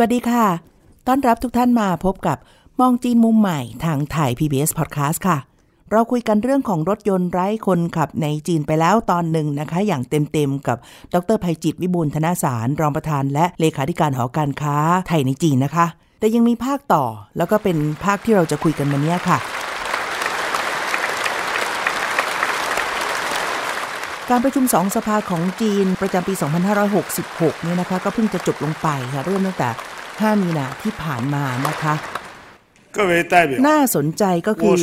[0.00, 0.46] วัสดีค่ะ
[1.06, 2.38] ต้อนรับทุกท่านมาพบกับ
[2.80, 5.38] มองจีนมุมใหม่ทางไทย PBS Podcast ค่ะ
[5.90, 10.78] เราคุยกันเรื่องของรถยนต์ไร้คนขับในจีนไปแล้วตอนหนึ่งนะคะ อย่างเต็มๆกับ
[11.14, 14.76] ดรภัยจิตวิบูลธนาสาร รองประธาน และเลขาธิการหอการค้า
[15.08, 15.86] ไทยในจีนนะคะ
[16.20, 17.04] แต่ยังมีภาคต่อ
[17.36, 19.38] แล้วก็เป็นภาคที่เราจะคุยกันวันนี้ค่ะ
[24.32, 26.34] การประชุมสองสภาของจีนประจำปี
[26.98, 29.68] 2566 เนี่ยนะคะ ก็เพิ่งจะจบลงไปค่ะ เริ่มตั้งแต่
[30.18, 31.94] 15 มีนาที่ผ่านมานะคะ
[33.68, 34.74] น่าสนใจก็คือ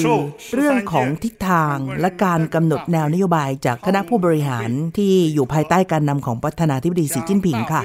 [0.55, 7.81] เรื่องของทิศทางและการกำหนดแนวนโยบายจากคณะผู้บริหารที่อยู่ภายใต้การนำของประธานาธิบดีสีจิ้นผิงค่ะ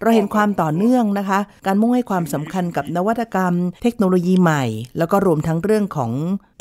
[0.00, 4.64] เราเห็นความต่อเนื่องนะคะ การมุ่งให้ความสำคัญกับนวัตกรรม เทคโนโลยีใหม่
[4.98, 6.12] แล้วก็รวมทั้งเรื่องของ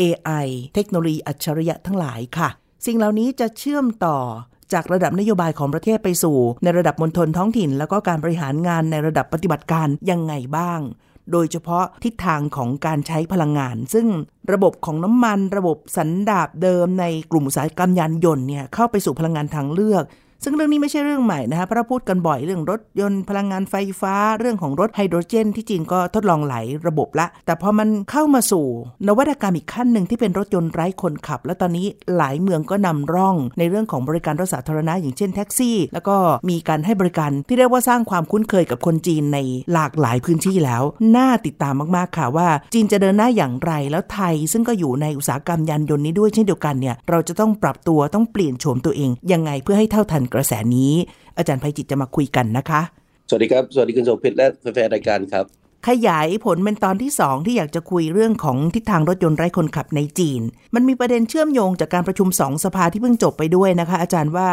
[0.02, 2.50] AI เทคโนโลยีอัจฉริยะทั้งหลายค่ะ
[2.86, 4.18] สิ่งเหล่านี้จะเชื่อมต่อ
[4.74, 10.80] จากระดับนโยบายของประเทศไปสู่ ในระดับมณฑลท้องถิ่น แล้วก็การบริหารงานในระดับปฏิบัติการยังไงบ้าง
[11.32, 14.08] โดยเฉพาะทิศทางของการใช้พลังงาน ซึ่ง
[14.52, 20.04] ระบบของน้ำมัน ระบบสันดาบเดิมในกลุ่มอุตสาหกรรมยานยนต์เนี่ยเข้าไปสู่พลังงานทางเลือก
[20.44, 28.66] ซึ่งเรื่องนี้ไม่ใช่เรื่องใหม่นะคะเพราะพูดกันบ่อยเรื่องรถยนต์พลังงานไฟฟ้า เรื่องของรถไฮโดรเจน ที่จีนก็ทดลองหลายระบบละ แต่พอมันเข้ามาสู่
[29.08, 36.16] นวัตกรรมอีกขั้นหนึ่งที่เป็นรถยนต์ไร้คนขับ แล้วตอนนี้หลายเมืองก็นำร่อง ในเรื่องของบริการรถสาธารณะอย่างเช่นแท็กซี่ แล้วก็
[36.50, 39.40] มีการให้บริการที่เรียกว่าสร้างความคุ้นเคยกับคนจีนใน
[39.74, 40.84] หลากหลายพื้นที่แล้ว
[41.18, 50.94] น่าติดตามมากๆค่ะว่า จีนจะเดินหน้าอย่างไรแล้วไทย ซึ่งก็อยู่ในอุตสาหกรรมยานยนต์นี้ด้วยเช่นเดียวกันเนี่ยเราจะต้องปรับตัวต้องเปลี่ยนโฉมตัวเองยังไงเพื่อให้เท่าทันกระแสนี้
[51.38, 52.82] อาจารย์ภัยจิตจะมาคุยกันนะคะ
[53.30, 55.46] สวัสดีครับ สวัสดีคุณโสภิตและแฟนๆรายการครับ
[55.90, 60.42] ขยายผลเป็นตอนที่ 2 ที่อยากจะคุยเรื่องของทิศทางรถยนต์ไร้คนขับในจีน
[60.76, 64.50] มันมีประเด็นเชื่อมโยงจากการประชุมสองสภาที่เพิ่งจบไปด้วยนะคะ อาจารย์ว่า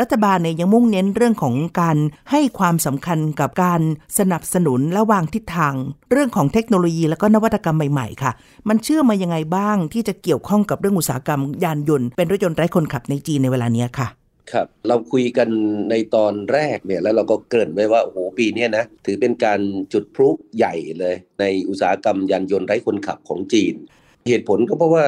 [0.00, 1.96] รัฐบาลเนี่ยยังมุ่งเน้นเรื่องของการ
[2.30, 3.80] ให้ความสำคัญกับการ
[4.18, 5.74] สนับสนุนและวางทิศทาง
[6.12, 8.32] เรื่องของเทคโนโลยีและก็นวัตกรรมใหม่ๆ ค่ะ
[8.68, 14.08] มันเชื่อมมายังไงบ้างที่จะเกี่ยวข้องกับเรื่องอุตสาหกรรมยานยนต์เป็นรถยนต์ไร้คนขับในจีนในเวลาเนี้ยค่ะ
[14.52, 15.48] ครับเราคุยกัน
[15.90, 19.60] ในตอนแรกเนี่ยแล้วเราก็เกริ่นไว้ว่าโอ้โหปีนี้นะถือเป็นการ
[19.92, 23.74] จุดพลุใหญ่เลย ในอุตสาหกรรมยานยนต์ไร้คนขับของจีน
[24.28, 25.04] เหตุผลก็เพราะว่า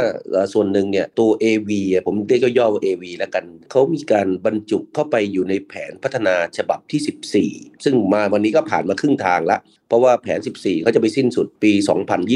[0.53, 9.59] ส่วนหนึ่งเนี่ยตัว AV อะผมเรียกย่อว่า AV แล้วกัน เขามีการบรรจุเข้าไปอยู่ในแผนพัฒนาฉบับที่ 14 ซึ่งมาวันนี้ก็ผ่านมาครึ่งทางละ
[9.94, 11.72] ราะว่าแผน 14เขาจะไปสิ้นสุดปี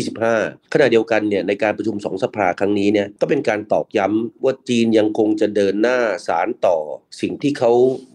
[0.04, 6.76] 2025 ขณะเดียวกันเนี่ยในการประชุมสองสภาครั้งนี้เนี่ยก็เป็นการตอกย้ำว่าจีนยังคงจะเดินหน้าสารต่อ
[7.20, 7.72] สิ่งที่เขา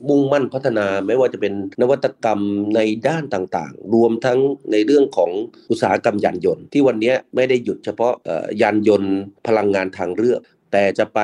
[0.10, 2.40] มุ่งมั่นพัฒนาไม่ว่าจะเป็นนวัตกรรม
[2.76, 4.40] ในด้านต่างๆ รวมทั้ง
[4.72, 5.32] ในเรื่องของ
[5.70, 9.16] อุตสาหกรรมยานยนต์ ที่วันนี้ไม่ได้หยุดเฉพาะเอ่อยานยนต์
[9.48, 11.20] พลังงานทางเลือก แต่จะไป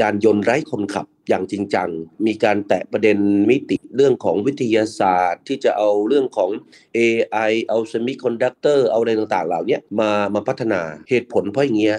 [0.00, 1.88] ยานยนต์ไร้คนขับ อย่างจริงจัง
[2.26, 3.18] มีการแตะประเด็น
[3.50, 6.50] มิติเรื่องของวิทยาศาสตร์ ที่จะเอาเรื่องของ
[6.96, 11.98] AI เอา semiconductor เอาอะไรต่างๆ เหล่านี้มามาพัฒนาเหตุผลเพราะอย่างเงี้ย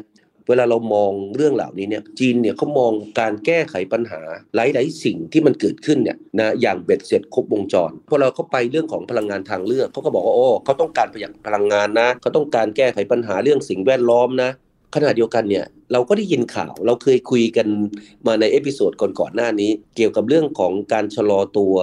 [0.50, 4.22] เวลาเรามองเรื่องเหล่านี้เนี่ยจีนเนี่ยเขามองการแก้ไขปัญหา
[4.56, 14.52] หลายๆสิ่งที่มันเกิดขึ้นเนี่ยนะอย่างเบ็ดเสร็จครบวงจรพอเราเข้าไปเรื่องของพลังงานทางเลือกเขาก็บอกว่าโอ้เขาต้องการประหยัดพลังงานนะเขาต้องการแก้ไขปัญหาเรื่องสิ่งแวดล้อมนะ
[14.96, 17.68] ขณะเดียวกันเนี่ยเราก็ได้ยินข่าวเราเคยคุยกัน
[18.28, 21.76] มาใน episode ก่อนๆหน้านี้ เกี่ยวกับเรื่องของการชะลอตัว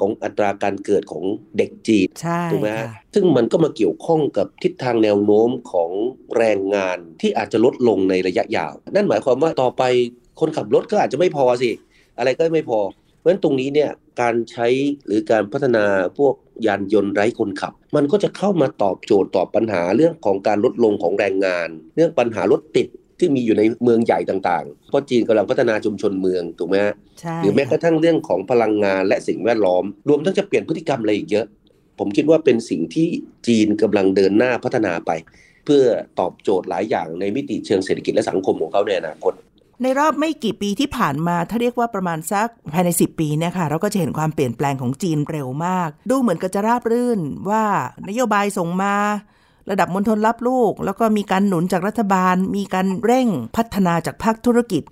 [0.00, 1.24] ของอัตราการเกิดของ
[1.56, 5.90] เด็กจีนใช่ถูกไหมฮะค่ะซึ่งมันก็มาเกี่ยวข้องกับทิศทางแนวโน้มของ
[6.36, 9.82] แรงงานที่อาจจะลดลงในระยะยาว นั่นหมายความว่าต่อไป
[10.40, 11.70] คนขับรถก็อาจจะไม่พอสิ
[12.18, 12.78] อะไรก็ไม่พอ
[13.18, 13.90] เพราะฉะนั้นตรงนี้เนี่ย
[14.20, 14.66] การใช้
[15.06, 15.84] หรือการพัฒนา
[16.18, 16.34] พวก
[16.66, 31.46] ยานยนต์ไร้คนขับ มันก็จะเข้ามาตอบโจทย์ตอบปัญหาเรื่องของการลดลงของแรงงาน เรื่องปัญหารถติดที่มีอยู่ในเมืองใหญ่ต่างๆ เพราะจีนกำลังพัฒนาชุมชนเมืองถูกไหมฮะใช่หรือแม้กระทั่งเรื่องของพลังงานและสิ่งแวดล้อม รวมทั้งจะเปลี่ยนพฤติกรรมอะไรอีกเยอะ
[31.98, 33.08] ผมคิดว่าเป็นสิ่งที่
[33.46, 35.10] จีนกำลังเดินหน้าพัฒนาไป
[35.64, 35.84] เพื่อ
[36.20, 39.32] ตอบโจทย์หลายอย่างในมิติเชิงเศรษฐกิจและสังคมของเขาในอนาคต
[39.82, 47.64] ในรอบไม่กี่ปีที่ผ่านมา ถ้าเรียกว่าประมาณสักภายใน 10 ปีเนี่ยค่ะ เราก็จะเห็นความเปลี่ยนแปลงของจีนเร็วมาก ดูเหมือนกับจะราบรื่นว่า
[48.08, 48.94] นโยบายส่งมา
[49.70, 54.82] ระดับมณฑลรับลูก แล้วก็มีการหนุนจากรัฐบาล มีการเร่งพัฒนาจากภาคธุรกิจ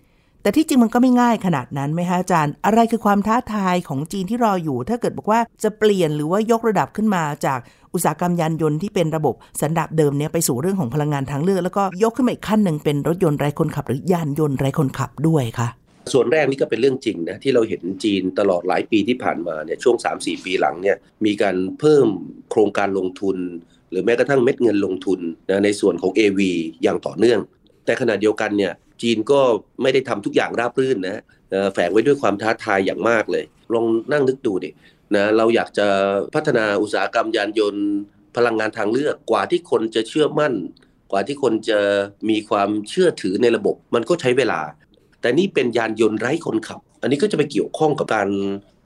[0.43, 7.59] แต่ที่จริงมันก็ไม่ง่ายขนาดนั้นไหมคะอาจารย์ อะไรคือความท้าทายของจีนที่รออยู่ ถ้าเกิดบอกว่าจะเปลี่ยนหรือว่ายกระดับขึ้นมาจาก
[7.95, 15.69] อุตสาหกรรมยานยนต์ที่เป็นระบบสันดาปเดิมเนี่ยไปสู่เรื่องของพลังงานทางเลือก แล้วก็ยกขึ้นมาอีกขั้นหนึ่งเป็นรถยนต์ไร้คนขับ หรือยานยนต์ไร้คนขับด้วยค่ะ
[16.13, 20.97] ส่วนแรกนี่ก็เป็นเรื่องจริงนะที่เราเห็นจีนตลอดหลายปีที่ผ่านมาเนี่ยช่วง 3-4 ปีหลังเนี่ย
[21.27, 22.07] มีการเพิ่ม
[22.51, 23.37] โครงการลงทุน
[23.91, 25.21] หรือแม้กระทั่งเม็ดเงินลงทุน
[25.51, 26.41] นะในส่วนของ AV
[26.83, 27.41] อย่างต่อเนื่อง
[27.85, 29.41] แต่ขณะเดียวกันเนี่ยจีนก็
[29.83, 31.23] ไม่ได้ทำทุกอย่างราบรื่นนะ
[31.75, 34.71] แฝงไว้ด้วยความท้าทายอย่างมากเลย ลองนั่งนึกดูดิ
[35.17, 35.87] นะเราอยากจะ
[36.35, 37.87] พัฒนาอุตสาหกรรมยานยนต์
[38.37, 40.55] พลังงานทางเลือกกว่าที่คนจะเชื่อมั่น
[41.13, 41.79] กว่าที่คนจะ
[42.31, 44.61] มีความเชื่อถือในระบบ มันก็ใช้เวลา
[45.21, 48.29] แต่นี่เป็นยานยนต์ไร้คนขับ อันนี้ก็จะไปเกี่ยวข้องกับการ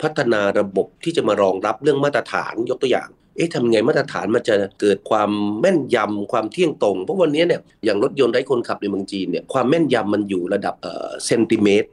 [0.02, 5.30] พัฒนาระบบที่จะมารองรับเรื่องมาตรฐานยกตัวอย่างเอ๊ะทำไงมาตรฐานมันจะเกิดความ
[5.60, 10.74] แม่นยำความเที่ยงตรง เพราะวันนี้เนี่ยอย่างรถยนต์ไร้คนขับในเมืองจีนเนี่ยความแม่นยำมันอยู่ระดับ
[11.26, 11.88] เซนติเมตร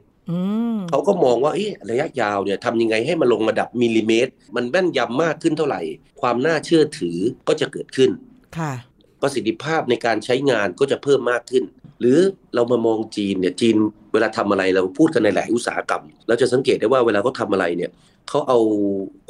[0.90, 1.52] เขาก็มองว่า
[1.90, 5.80] ระยะยาวเนี่ยทำยังไงให้มันลงระดับมิลลิเมตร มันแม่นยำมากขึ้นเท่าไหร่
[6.20, 7.18] ความน่าเชื่อถือ
[7.48, 8.10] ก็จะเกิดขึ้น
[8.58, 8.72] ค่ะ
[9.22, 11.64] ประสิทธิภาพในการใช้งานก็จะเพิ่มมากขึ้น
[12.00, 12.18] หรือ
[12.54, 13.76] เรามามองจีนเนี่ยจีน
[14.12, 17.90] เวลาทำอะไรเราพูดกันในหลายอุตสาหกรรม เราจะสังเกตได้ว่าเวลาเขาทาอะไรเนี่ย
[18.28, 18.58] เขาเอา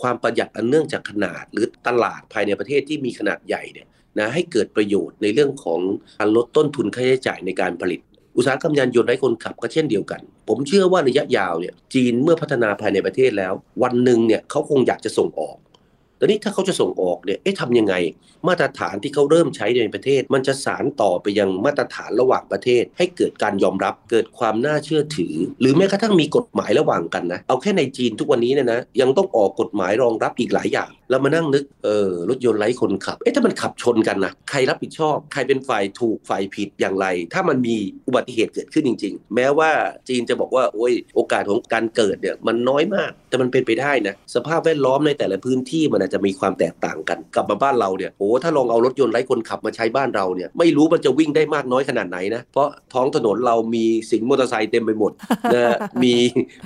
[0.03, 3.87] ความประหยัดอันเนื่องจากขนาด หรือตลาดภายในประเทศที่มีขนาดใหญ่เนี่ย
[4.19, 5.81] นะให้เกิดประโยชน์ในเรื่องของ
[6.19, 8.01] การลดต้นทุนค่าใช้จ่ายในการผลิต
[8.37, 10.21] อุตสาหกรรมยานยนต์ไร้คนขับก็เช่นเดียวกัน
[10.53, 13.53] ผมเชื่อว่าระยะยาวเนี่ยจีนเมื่อพัฒนาภายในประเทศแล้ว
[13.83, 15.57] วันหนึ่งเนี่ยเขาคงอยากจะส่งออก
[16.17, 17.95] แต่นี้ถ้าเขาจะส่งออกเนี่ยเอ๊ะทำยังไง
[18.49, 37.77] มาตรฐานที่เขาเริ่มใช้ในประเทศ มันจะสารต่อไปยังมาตรฐานระหว่างประเทศ ให้เกิดการยอมรับเกิดความน่าเชื่อถือ หรือแม้กระทั่งมีกฎหมายระหว่างกันนะเอาแค่ในจีนทุกวันนี้เนี่ยนะยังต้องออกกฎหมายรองรับอีกหลายอย่าง แล้วมานั่งนึกเออรถยนต์ไร้คนขับ เอ๊ะถ้ามันขับชนกันนะใครรับผิดชอบ ใครเป็นฝ่ายถูกฝ่ายผิดอย่างไร ถ้ามันมี
[38.07, 39.71] อุบัติเหตุเกิดขึ้นจริง ๆ แม้ว่า
[40.09, 55.13] จีนจะบอกว่าโอ้ยโอกาสของการเกิดเนี่ยมันน้อยมาก แต่มันเป็นไปได้นะสภาพแวดล้อมในแต่ละพื้นที่มันอาจจะมีความแตกต่างกัน กลับมาบ้านเราเนี่ยโอ้ถ้าลองเอารถยนต์ไร้คนขับมาใช้บ้านเราเนี่ยไม่รู้มันจะวิ่งได้มากน้อยขนาดไหนนะเพราะท้องถนนเรามีสิงมอเตอร์ไซค์เต็มไปหมด
[55.55, 56.15] นะมี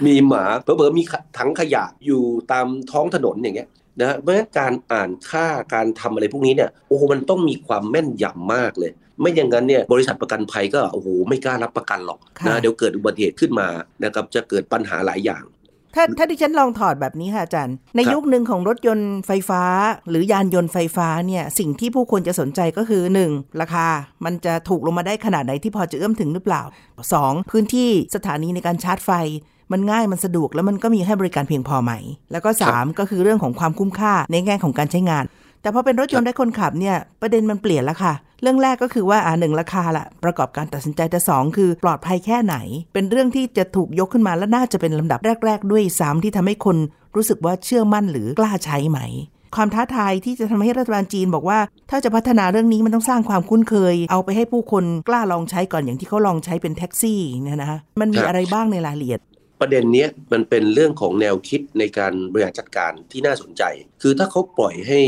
[0.07, 1.03] มีหมาเผลอๆมี
[1.39, 3.69] ถังขยะอยู่ตามท้องถนนอย่างเงี้ย
[4.01, 13.69] นะเพราะฉะนั้นการอ่านค่าการทำอะไรพวกนี้เนี่ยโอ้มันต้องมีความแม่นยำมากเลย ไม่อย่างนั้นเนี่ยบริษัทประกันภัยก็โอ้โหไม่กล้ารับประกันหรอกนะเดี๋ยวเกิดอุบัติเหตุขึ้นมา
[14.05, 15.45] นะครับจะเกิดปัญหาหลายอย่าง
[15.97, 19.63] ถ้าถ้าที่ฉันลองถอดแบบนี้ค่ะอาจารย์ ในยุคหนึ่งของรถยนต์ไฟฟ้า
[20.09, 23.61] หรือยานยนต์ไฟฟ้าเนี่ยสิ่งที่ผู้คนจะสนใจก็คือ 1.
[23.61, 23.87] ราคา
[24.25, 26.63] มันจะถูกลงมาได้ขนาดไหนที่พอจะเอื้อมถึงหรือเปล่า
[27.11, 27.51] 2.
[27.51, 29.11] พื้นที่สถานีในการชาร์จไฟ
[29.73, 31.93] มันง่ายมันสะดวกแล้วมันก็มีให้บริการเพียงพอไหม
[32.33, 35.25] แล้วก็ 3 ก็คือเรื่องของความคุ้มค่าในแง่ของการใช้งาน
[35.63, 42.57] แต่พอเป็นรถยนต์ได้คนขับเนี่ยประเด็นมันเปลี่ยนแล้วค่ะ เรื่องแรกก็คือว่าอ่าหนึ่งราคาละประกอบการตัดสินใจแต่สองคือปลอดภัยแค่ไหน
[42.95, 46.77] เป็นเรื่องที่จะถูกยกขึ้นมาและน่าจะเป็นลำดับแรก ๆ ด้วยซ้ำที่ทำให้คน
[47.17, 49.01] รู้สึกว่าเชื่อมั่นหรือกล้าใช้ไหม
[49.57, 51.59] ความท้าทายที่จะทำให้รัฐบาลจีนบอกว่า
[51.91, 59.21] ถ้าจะพัฒนาเรื่องนี้มันต้องสร้างความคุ้นเคย เอาไปให้ผู้คนกล้าลองใช้ก่อนอย่างที่เขาลองใช้เป็นแท็กซี่เนี่ยนะมันมีอะไรบ้างในรายละเอียด
[59.65, 63.63] ประเด็นนี้มันเป็นเรื่องของแนวคิดในการบริหารจัดการที่น่าสนใจ
[64.03, 65.01] คือถ้าเขาปล่อยให้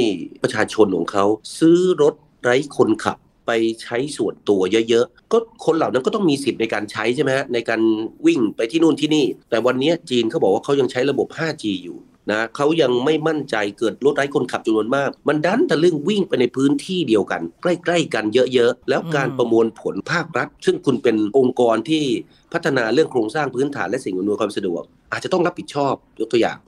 [0.43, 1.25] ประชาชนของเขา
[1.59, 3.51] ซื้อรถไร้คนขับไป
[3.83, 7.81] ใช้ส่วนตัวเยอะๆ ก็คนเหล่านั้นก็ต้องมีสิทธิ์ในการใช้ใช่ไหมฮะในการ
[8.27, 11.99] วิ่งไปที่นู่นที่นี่ แต่วันนี้จีนเขาบอกว่าเขายังใช้ระบบ 5G อยู่
[12.31, 18.25] นะเขายังไม่มั่นใจเกิดรถไร้คนขับจำนวนมาก มันดันทะลึ่งวิ่งไปในพื้นที่เดียวกัน ใกล้ๆกัน
[18.55, 22.05] เยอะๆ แล้วการประมวลผลภาครัฐ ซึ่งคุณเป็นองค์กรที่
[22.53, 26.59] พัฒนาเรื่องโครงสร้างพื้นฐานและสิ่งอำนวยความสะดวก อาจจะต้องรับผิดชอบยกตัวอย่าง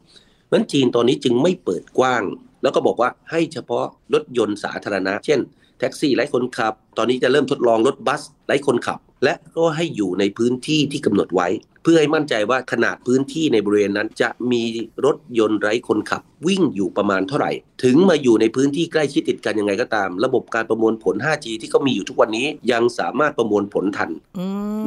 [0.52, 2.22] นั้นจีนตอนนี้จึงไม่เปิดกว้าง
[2.62, 5.40] แล้วก็บอกว่าให้เฉพาะรถยนต์สาธารณะ เช่น
[5.78, 11.48] แท็กซี่ไร้คนขับ ตอนนี้จะเริ่มทดลองรถบัสไร้คนขับ และก็ให้อยู่ในพื้นที่ที่กำหนดไว้
[11.90, 14.62] พื่อให้มั่นใจว่าขนาดพื้นที่ในบริเวณนั้นจะมี
[15.04, 17.50] รถยนต์ไร้คนขับ วิ่งอยู่ประมาณเท่าไหร่
[17.84, 24.10] ถึงมาอยู่ในพื้นที่ใกล้ชิดติดกันยังไงก็ตาม ระบบการประมวลผล 5G ที่เขามีอยู่ทุกวันนี้ยังสามารถประมวลผลทัน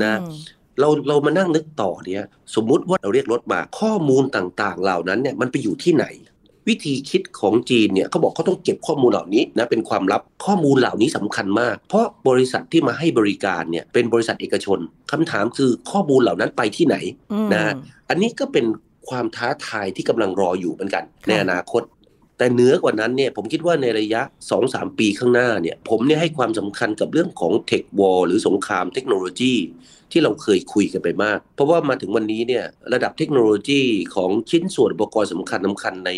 [0.03, 0.19] นะ
[0.79, 2.23] เราเรามานั่งนึกต่อเนี่ย
[2.55, 6.05] สมมุติว่าเราเรียกรถมาข้อมูลต่างๆ เหล่านั้นเนี่ยมันไปอยู่ที่ไหน
[6.67, 14.79] วิธีคิดของจีนเนี่ยเขาบอกเขาต้องเก็บข้อมูลเหล่านี้นะเป็นความลับข้อมูลเหล่านี้สำคัญมาก เพราะบริษัทที่มาให้บริการเนี่ยเป็นบริษัทเอกชน
[15.11, 16.95] คำถามคือข้อมูลเหล่านั้นไปที่ไหน
[17.53, 17.73] นะ
[18.09, 18.65] อันนี้ก็เป็น
[19.09, 21.81] ความท้าทายที่กำลังรออยู่เหมือนกัน ในอนาคต
[22.41, 24.21] แต่เนื้อกว่านั้นเนี่ยผมคิดว่าในระยะ
[24.59, 29.53] 2-3 ปีข้างหน้าเนี่ยผมเนี่ยให้ความสำคัญกับเรื่องของ tech war หรือสงครามเทคโนโลยี
[30.11, 33.81] ที่เราเคยคุยกันไปมาก เพราะว่ามาถึงวันนี้เนี่ยระดับเทคโนโลยี
[34.15, 36.11] ของชิ้นส่วนอุปกรณ์สำคัญสำคัญใน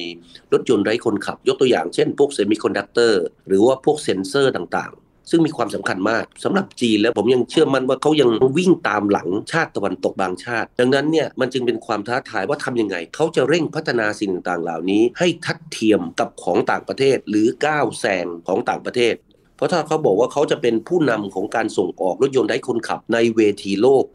[0.53, 4.93] รถยนต์ไร้คนขับ ยกตัวอย่างเช่นพวก semiconductor หรือว่าพวกเซ็นเซอร์ต่าง
[5.29, 19.15] ซึ่งมีความสำคัญมากสำหรับจีนแล้วผมยังเชื่อมั่นว่าเขายังวิ่งตามหลังชาติตะวันตกบางชาติ ดังนั้นเนี่ยมันจึงเป็นความท้าทายว่าทำยังไง เขาจะเร่งพัฒนาสิ่งต่างๆ เหล่านี้ ให้ทัดเทียมกับของต่างประเทศ หรือก้าวแซงของต่างประเทศ
[19.55, 24.05] เพราะถ้าเขาบอกว่าเขาจะเป็นผู้นำของการส่งออกรถยนต์ไร้คนขับในเวทีโลก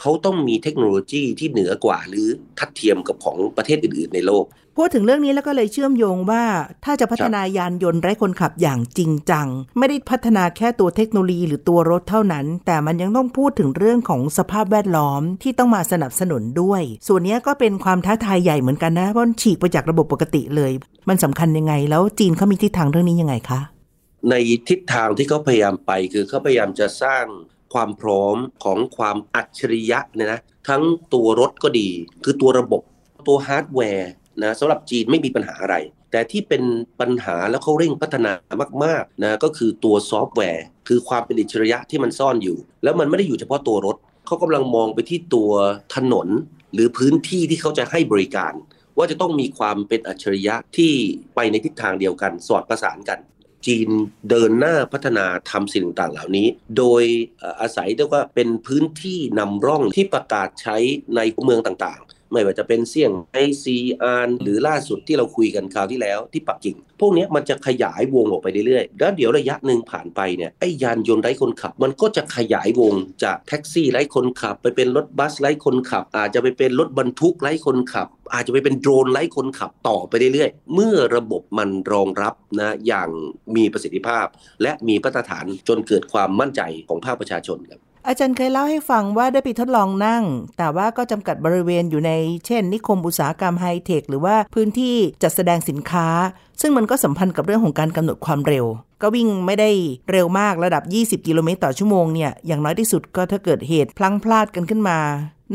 [0.00, 2.28] เขาต้องมีเทคโนโลยีที่เหนือกว่าหรือ
[2.58, 4.44] ทัดเทียมกับของประเทศอื่น ๆ ในโลก
[4.76, 6.44] พูดถึงเรื่องนี้แล้วก็เลยเชื่อมโยงว่า
[6.84, 9.46] ถ้าจะพัฒนายานยนต์ไร้คนขับอย่างจริงจัง
[9.78, 20.72] ไม่ได้พัฒนาแค่ตัวเทคโนโลยีหรือตัวรถเท่านั้น แต่มันยังต้องพูดถึงเรื่องของสภาพแวดล้อมที่ต้องมาสนับสนุนด้วย ส่วนนี้ก็เป็นความท้าทายใหญ่เหมือนกันนะเพราะฉีกไปจากระบบปกติเลย
[21.08, 23.60] มันสำคัญยังไง แล้วจีนเขามีทิศทางเรื่องนี้ยังไงคะ
[24.30, 24.34] ใน
[24.68, 27.24] ทิศทางที่เขาพยายามไปคือเขาพยายามจะสร้าง
[27.74, 30.82] ความพร้อมของความอัจฉริยะเนี่ยนะทั้ง
[31.14, 31.88] ตัวรถก็ดี
[32.24, 32.82] คือตัวระบบ
[33.28, 34.10] ตัวฮาร์ดแวร์
[34.42, 35.76] นะสำหรับจีนไม่มีปัญหาอะไร
[36.12, 36.62] แต่ที่เป็น
[37.00, 38.32] ปัญหาแล้วเขาเร่งพัฒนา
[38.84, 43.96] มากๆนะก็คือตัวซอฟต์แวร์ คือความเป็นอัจฉริยะที่มันซ่อนอยู่ แล้วมันไม่ได้อยู่เฉพาะตัวรถ
[44.26, 45.50] เขากำลังมองไปที่ตัว
[45.94, 46.28] ถนน
[46.74, 48.52] หรือพื้นที่ที่เขาจะให้บริการ
[48.98, 50.92] ว่าจะต้องมีความเป็นอัจฉริยะที่
[51.34, 53.18] ไปในทิศทางเดียวกัน สอดประสานกัน
[53.68, 53.88] จีน
[54.30, 56.48] เดินหน้าพัฒนาทำสิ่งต่างๆเหล่านี้
[56.78, 57.02] โดย
[57.60, 60.76] อาศัยเรียกว่าเป็นพื้นที่นำร่องที่ประกาศใช้
[61.16, 72.94] ในเมืองต่างๆ ไม่ว่าจะเป็นเสี่ยงไอซีอาร์หรือล่าสุดที่เราคุยกันคราวที่แล้วที่ปักกิ่ง พวกนี้มันจะขยายวงออกไปเรื่อยๆ แล้วเดี๋ยวระยะหนึ่งผ่านไปเนี่ยไอ้ยานยนต์ไร้คนขับ มันก็จะขยายวง
[73.24, 83.10] จากแท็กซี่ไร้คนขับ ไปเป็นรถบัสไร้คนขับ อาจจะไปเป็นรถบรรทุกไร้คนขับ อาจจะไปเป็นโดรนไร้คนขับต่อไปเรื่อยๆ เมื่อระบบมันรองรับนะอย่าง
[83.56, 84.26] มีประสิทธิภาพ
[84.62, 90.24] และมีมาตรฐานจนเกิดความมั่นใจของภาคประชาชนครับ อาจารย์เคยเล่าให้ฟังว่าได้ไปทดลองนั่ง
[90.58, 92.12] แต่ว่าก็จำกัดบริเวณอยู่ใน
[92.46, 96.08] เช่น นิคมอุตสาหกรรมไฮเทคหรือว่าพื้นที่จัดแสดงสินค้า
[96.60, 98.64] ซึ่งมันก็สัมพันธ์กับเรื่องของการกำหนดความเร็ว
[99.02, 99.70] ก็วิ่งไม่ได้
[100.10, 100.82] เร็วมากระดับ
[101.22, 104.98] 20 กิโลเมตรต่อชั่วโมงเนี่ยอย่างน้อยที่สุดก็ถ้าเกิดเหตุพลั้งพลาดกันขึ้นมา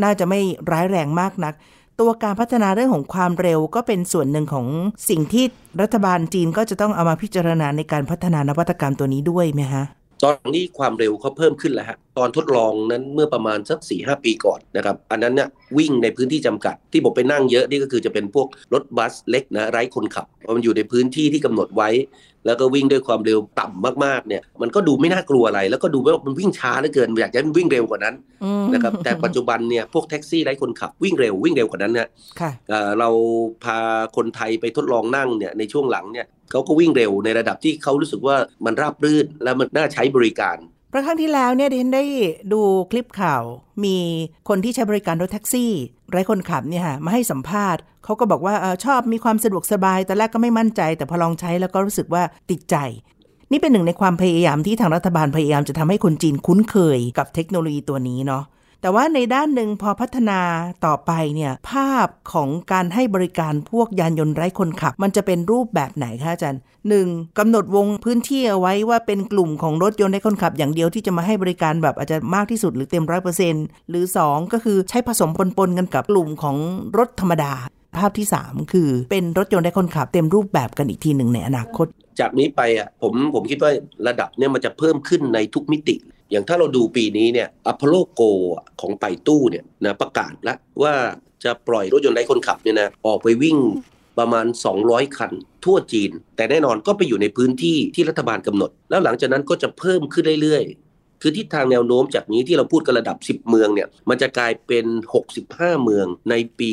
[0.04, 0.40] น่าจะไม่
[0.72, 1.54] ร้ายแรงมากนัก
[2.00, 4.68] ตัวการพัฒนาเรื่องของความเร็วก็เป็นส่วนหนึ่งของ
[5.10, 5.46] สิ่งที่
[5.82, 9.84] รัฐบาลจีนก็จะต้องเอามาพิจารณาในการพัฒนานวัตกรรมตัวนี้ด้วยไหมฮะ
[10.24, 21.90] ตอนนี้ความเร็วเขาเพิ่มขึ้นแล้วฮะ ตอนทดลองนั้นเมื่อประมาณสัก4ีหปีก่อนนะครับ อันนั้นเนี่ยวิ่งในพื้นที่จำกัด ที่ผมไปนั่งเยอะนี่ก็คือจะเป็นพวกรถบัสเล็กนะไร้คนขับเพราะมันอยู่ในพื้นที่ที่กำหนดไว้
[22.46, 28.16] แล้วก็วิ่งด้วยความเร็วต่ำมากๆเนี่ยมันก็ดูไม่น่ากลัวอะไร แล้วก็ดูว่ามันวิ่งช้าเหลือเกินอยากจะให้มันวิ่งเร็วกว่านั้น
[28.74, 32.08] นะครับแต่ปัจจุบันเนี่ยพวกแท็กซี่ไร้คนขับวิ่งเร็ววิ่งเร็วกว่านั้นเนี่ย
[32.40, 32.52] ค่ะ
[33.00, 33.10] เรา
[33.64, 33.78] พา
[34.16, 42.04] คนไทยไปทดลองนั่งเนี่ยในช่วงหลังเนี่ยเขาก็วิ่งเร็วในระดับที่เขารู้สึกว่ามันราบรื่นและมันน่าใช้บริการเพราะครั้งที่แล้วเนี่ยดิฉันได้
[42.54, 43.44] ดูคลิปข่าว
[43.84, 43.98] มี
[44.50, 45.72] คนที่ใช้บริการรถแท็กซี่
[46.12, 52.76] ไร้คนขับเนี่ยค่ะมาให้สัมภาษณ์เขาก็บอกว่าออชอบมีความสะดวกสบายแต่แรกก็ไม่มั่นใจ แต่พอลองใช้แล้วก็รู้สึกว่าติดใจ
[53.52, 58.44] นี่เป็นหนึ่งในความพยายามที่ทางรัฐบาลพยายามจะทำให้คนจีนคุ้นเคยกับเทคโนโลยีตัวนี้เนาะ
[58.84, 60.40] แต่ว่าในด้านหนึ่งพอพัฒนา
[60.86, 67.08] ต่อไปเนี่ยภาพของการให้บริการพวกยานยนต์ไร้คนขับ มันจะเป็นรูปแบบไหนคะอาจารย์หนึ่ง
[67.40, 76.58] กำหนดวงพื้นที่เอาไว้ว่าเป็นกลุ่มของรถยนต์ไร้คนขับ อย่างเดียวที่จะมาให้บริการแบบอาจจะมากที่สุดหรือเต็มร้อยเปอร์เซ็นต์หรือ 2 ก็คือใช้ผสมปนๆกันกับกลุ่มของ
[76.98, 77.54] รถธรรมดา
[77.98, 81.88] ภาพที่ 3 คือเป็นรถยนต์ไร้คนขับ เต็มรูปแบบกันอีกทีหนึ่งในอนาคต
[82.20, 83.72] จากนี้ไปอะผมผมคิดว่า
[84.08, 85.96] ระดับเนี่ยมันจะเพิ่มขึ้นในทุกมิติ
[86.34, 88.22] อย่างถ้าเราดูปีนี้เนี่ยอพอลโลโก
[88.82, 90.94] ของไปตู้เนี่ยนะประกาศแล้วว่า
[91.44, 93.58] จะปล่อยรถยนต์ไร้คนขับเนี่ยนะออกไปวิ่ง
[94.20, 94.46] ประมาณ
[94.82, 95.32] 200 คัน
[95.66, 104.86] ทั่วจีน แต่แน่นอนก็ไปอยู่ในพื้นที่ที่รัฐบาลกำหนด แล้วหลังจากนั้นก็จะเพิ่มขึ้นเรื่อยๆ คือทิศทางแนวโน้มจากนี้ที่เราพูดกันระดับ 10 เมืองเนี่ยมันจะกลายเป็น
[105.34, 106.70] 65 เมืองในปี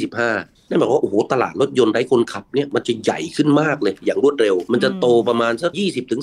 [0.00, 5.70] 2025 นั่นหมายความว่าโอ้โหตลาดรถยนต์ไร้คนขับเนี่ยมันจะใหญ่ขึ้นมากเลยอย่างรวดเร็ว มันจะโตประมาณสัก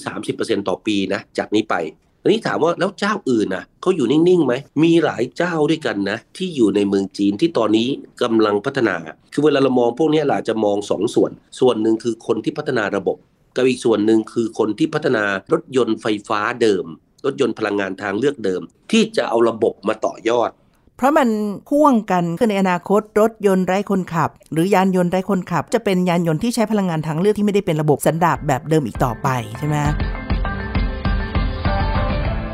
[0.07, 1.75] 20-30%ต่อปีนะจากนี้ไป
[2.23, 4.53] ทีนี้ถามว่าแล้วเจ้าอื่นนะเขาอยู่นิ่งๆไหม
[4.83, 7.87] มีหลายเจ้าด้วยกันนะที่อยู่ในเมืองจีนที่ตอนนี้
[8.21, 8.95] กำลังพัฒนา
[9.33, 13.17] คือเวลาเรามองพวกนี้เราจะมองสองส่วน ส่วนหนึ่งคือคนที่พัฒนาระบบ
[13.55, 16.85] กับอีกส่วนหนึ่งคือคนที่พัฒนารถยนต์ไฟฟ้าเดิม
[17.25, 18.61] รถยนต์พลังงานทางเลือกเดิม
[18.91, 20.49] ที่จะเอาระบบมาต่อยอด
[20.97, 21.29] เพราะมัน
[21.69, 29.27] พ่วงกันคือในอนาคตรถยนต์ไร้คนขับ หรือยานยนต์ไร้คนขับ จะเป็นยานยนต์ที่ใช้พลังงานทางเลือกที่ไม่ได้เป็นระบบสันดาปแบบเดิมอีกต่อไป
[29.57, 29.77] ใช่ไหม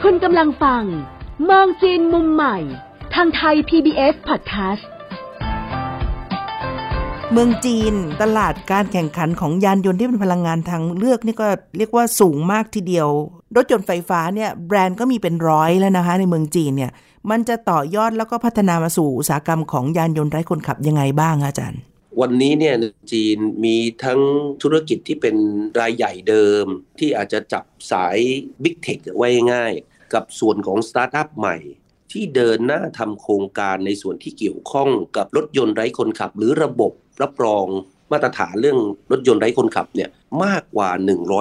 [0.06, 0.84] คุณกำลังฟัง
[1.50, 2.58] มองจีนมุมใหม่
[3.13, 4.84] ทางไทย PBS Podcast
[7.32, 13.08] เมืองจีนตลาดการแข่งขันของยานยนต์ที่เป็นพลังงานทางเลือกนี่ก็เรียกว่าสูงมากทีเดียว
[13.56, 16.91] รถยนต์ไฟฟ้าเนี่ยแบรนด์ก็มีเป็นร้อยแล้วนะคะในเมืองจีนเนี่ย
[17.29, 21.82] มันจะต่อยอดแล้วก็พัฒนามาสู่อุตสาหกรรมของยานยนต์ไร้คนขับยังไงบ้างอาจารย์
[22.22, 22.75] วันนี้เนี่ย
[23.12, 24.20] จีนมีทั้ง
[24.62, 25.36] ธุรกิจที่เป็น
[25.79, 26.65] รายใหญ่เดิม
[27.00, 28.18] ที่อาจจะจับสาย
[28.63, 29.74] Big Tech ว่าง่าย
[30.13, 31.58] กับส่วนของสตาร์ทอัพใหม่
[32.12, 37.66] ที่เดินหน้าทำโครงการในส่วนที่เกี่ยวข้องกับรถยนต์ไร้คนขับ หรือระบบรับรอง
[38.12, 38.80] มาตรฐานเรื่อง
[39.12, 40.10] รถยนต์ไร้คนขับเนี่ย
[40.44, 40.89] มากกว่า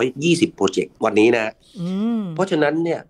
[0.03, 1.89] 120 โปรเจกต์วันนี้นะอื
[2.21, 3.01] มเพราะฉะนั้นเนี่ย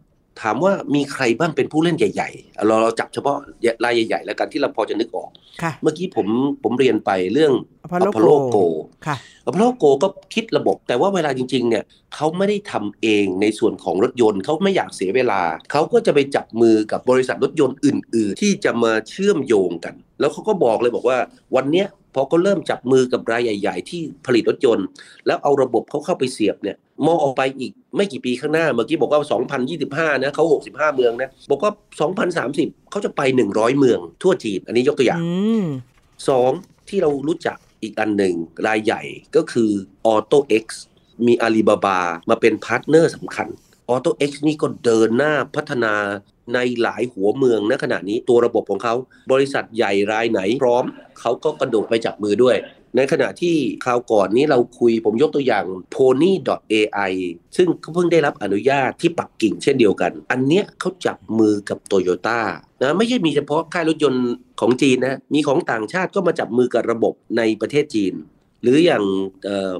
[0.42, 3.36] ถามว่ามีใครบ้างเป็นผู้เล่นใหญ่ๆเราเราจับเฉพาะ
[3.84, 5.30] รายใหญ่ๆ แล้วกันที่เราพอจะนึกออก
[5.62, 6.26] ค่ะเมื่อกี้ผม
[6.62, 7.52] ผมเรียนไปเรื่อง
[7.84, 8.66] Apollo Apollo Go Go
[9.06, 9.16] ค่ะ
[9.48, 15.40] Apollo Go ก็คิดระบบ แต่ว่าเวลาจริงๆเนี่ยเขาไม่ได้ทำเองในส่วนของรถยนต์เขาไม่อยากเสียเวลา
[15.72, 21.18] เขาก็จะไปจับมือกับบริษัทรถยนต์อื่น ๆ ที่จะมาเชื่อมโยงกัน แล้วเขาก็บอกเลยบอกว่า
[21.56, 24.86] วันเนี้ยพอเขาเริ่มจับมือกับรายใหญ่ ๆ ที่ผลิตรถยนต์
[25.26, 26.76] แล้วเอาระบบเขาเข้าไปเสียบเนี่ย
[27.06, 29.20] มองออกไปอีก ไม่กี่ปีข้างหน้า เมื่อกี้บอกว่า
[30.14, 31.72] 2025 นะเขา65 เมืองนะ บอกว่า
[32.30, 35.30] 2030 เขาจะไป 100 เมืองทั่วจีน อันนี้ยกตัวอย่างอื
[35.62, 35.64] ม
[36.28, 36.50] สอง
[36.88, 38.34] ที่เรารู้จักอีกอันหนึ่ง
[38.66, 39.02] รายใหญ่
[39.36, 39.70] ก็คือ
[40.12, 40.64] Auto X
[41.26, 43.48] มีอาลีบาบามาเป็น partner สำคัญ
[43.90, 45.94] AutoX นี่ก็เดินหน้าพัฒนา
[46.54, 48.94] ในหลายหัวเมืองณขณะนี้ตัวระบบของเขา
[49.32, 50.84] บริษัทใหญ่รายไหนพร้อม
[51.20, 52.56] เขาก็กระโดดไปจับมือด้วย
[52.96, 55.64] ในขณะที่คราวก่อนนี้เราคุยผมยกตัวอย่าง
[55.94, 57.12] pony.ai
[57.56, 62.40] ซึ่งก็เพิ่งได้รับอนุญาตที่ปักกิ่งเช่นเดียวกัน อันเนี้ยเขาจับมือกับโตโยต้า
[62.82, 64.26] นะไม่ใช่มีเฉพาะค่ายรถยนต์
[64.60, 68.14] ของจีนนะ มีของต่างชาติก็มาจับมือกับระบบในประเทศจีน
[68.62, 69.04] หรืออย่าง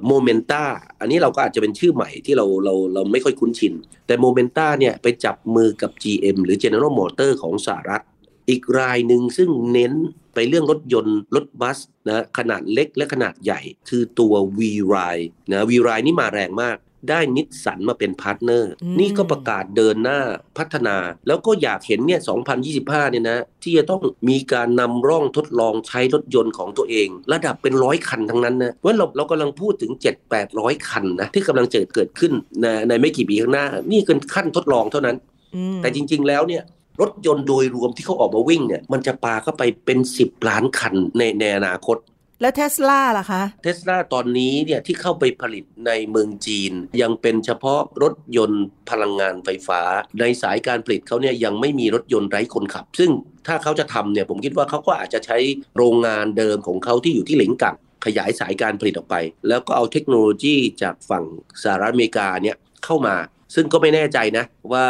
[0.07, 0.65] Momenta
[1.01, 3.75] อันนี้เราก็อาจจะเป็นชื่อใหม่ที่เราเราเราไม่ค่อยคุ้นชิน
[4.07, 8.03] แต่ Momenta เนี่ยไปจับมือกับ GM หรือ General Motor ของสหรัฐ
[8.49, 9.93] อีกรายหนึ่งซึ่งเน้น
[10.35, 11.79] ไปเรื่องรถยนต์ รถบัส
[12.09, 15.19] นะขนาดเล็กและขนาดใหญ่ คือตัว WeRide
[15.53, 16.79] นะ v r i นี่มาแรงมาก
[17.11, 20.21] ได้นิสสันมาเป็น partner อืมนี่ก็ประกาศเดินหน้า
[20.59, 22.21] พัฒนา แล้วก็อยากเห็นเนี่ย
[22.67, 29.93] 2025 เนี่ยนะ ที่จะต้องมีการนำร่องทดลองใช้รถยนต์ของตัวเอง ระดับเป็นร้อยคันทั้งนั้นนะเพราะเราเรากำลังพูดถึง
[30.41, 35.17] 7-800 คันนะ ที่กำลังเจิดเกิดขึ้นในในไม่กี่ปีข้างหน้า นี่คือขั้นทดลองเท่านั้น
[35.57, 36.63] อืมแต่จริง ๆ แล้วเนี่ย
[37.01, 41.99] รถยนต์โดยรวมที่เขาออกมาวิ่งเนี่ยมันจะปาเข้าไปเป็น10ล้านคันในในอนาคต
[42.41, 49.81] แล้วเทสลาล่ะคะเทสลาตอนนี้เนี่ยที่เข้าไปผลิตในเมืองจีน ยังเป็นเฉพาะรถยนต์พลังงานไฟฟ้า
[50.21, 53.11] ในสายการผลิตเขาเนี่ยยังไม่มีรถยนต์ไร้คนขับ ซึ่ง
[53.47, 55.39] ถ้าเขาจะทำเนี่ยผมคิดว่าเขาก็อาจจะใช้
[55.77, 59.17] โรงงานเดิมของเขาที่อยู่ที่หลิงกังขยายสายการผลิตออกไป
[59.49, 61.25] แล้วก็เอาเทคโนโลยีจากฝั่ง
[61.63, 63.17] สหรัฐอเมริกาเนี่ยเข้ามา
[63.55, 64.87] ซึ่งก็ไม่แน่ใจนะว่า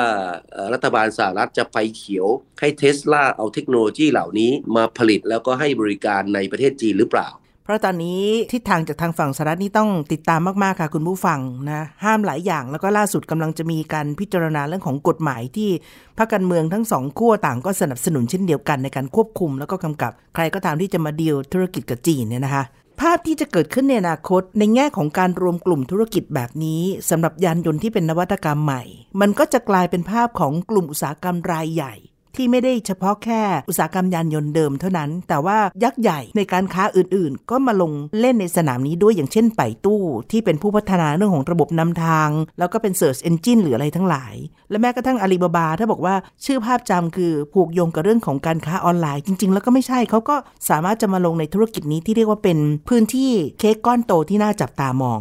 [0.73, 2.27] รัฐบาลสหรัฐจะไฟเขียว
[2.61, 7.29] ให้เทสลาเอาเทคโนโลยีเหล่านี้มาผลิตแล้วก็ให้บริการในประเทศจีนหรือเปล่า
[7.65, 11.41] เพราะตอนนี้ทิศทางจากทางฝั่งสหรัฐนี่ต้องติดตามมาก ๆ ค่ะคุณผู้ฟัง
[11.71, 15.71] นะห้ามหลายอย่างแล้วก็ล่าสุดกำลังจะมีการพิจารณาเรื่องของกฎหมายที่
[16.19, 22.65] พรรคการเมืองทั้งสองขั้วต่างก็สนับสนุนเช่นเดียวกันในการควบคุม แล้วก็กำกับ ใครก็ตามที่จะมาดีลธุรกิจกับจีนเนี่ยนะคะ
[23.01, 28.83] ภาพที่จะเกิดขึ้นในอนาคต ในแง่ของการรวมกลุ่มธุรกิจแบบนี้สำหรับยานยนต์ที่เป็นนวัตกรรมใหม่
[29.21, 31.95] มันก็จะกลายเป็นภาพของกลุ่มอุตสาหกรรมรายใหญ่
[32.37, 44.35] ที่ไม่ได้เฉพาะแค่อุตสาหกรรมยานยนต์เดิมเท่านั้น แต่ว่ายักษ์ใหญ่ในการค้าอื่นๆ ก็มาลงเล่นในสนามนี้ด้วยอย่างเช่นไปตู้ ที่เป็นผู้พัฒนาเรื่องของระบบนำทาง แล้วก็เป็น Search Engine หรืออะไรทั้งหลาย
[44.71, 46.15] และแม้กระทั่งอาลีบาบาถ้าบอกว่า
[46.45, 50.37] ชื่อภาพจำคือผูกโยงกับเรื่องของการค้าออนไลน์จริง ๆ แล้วก็ไม่ใช่เขาก็
[50.69, 55.21] สามารถจะมาลงในธุรกิจนี้ที่เรียกว่าเป็นพื้นที่เค้กก้อนโตที่น่าจับตามอง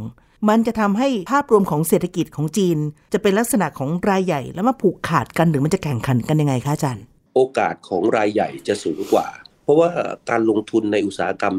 [0.49, 2.77] มันจะทำให้ภาพรวมของเศรษฐกิจของจีน
[3.13, 7.03] จะเป็นลักษณะของรายใหญ่แล้วมาผูกขาดกันหรือมันจะแข่งขันกันยังไงคะอาจารย์
[7.35, 9.27] โอกาสของรายใหญ่จะสูงกว่า
[9.63, 9.89] เพราะว่า
[10.29, 11.55] การลงทุนในอุตสาหกรรม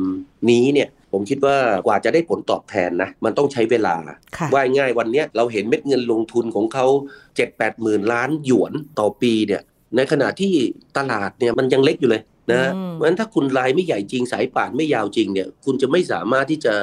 [0.50, 3.96] นี้เนี่ยผมคิดว่ากว่าจะได้ผลตอบแทนนะ มันต้องใช้เวลา
[4.36, 6.86] ค่ะว่าง่ายวันเนี้ยเราเห็นเม็ดเงินลงทุนของเขา
[7.26, 9.62] 7 8 หมื่นล้านหยวนต่อปีเนี่ย
[9.96, 10.54] ในขณะที่
[10.96, 16.74] ตลาดเนี่ยมันยังเล็กอยู่เลย นะอืมเพราะฉะนั้นถ้าคุณรายไม่ใหญ่จริงสายป่านไม่ยาวจริงเนี่ยคุณจะไม่สามารถที่จะ